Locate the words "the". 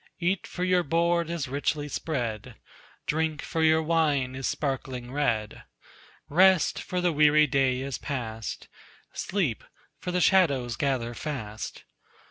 7.01-7.13, 10.09-10.19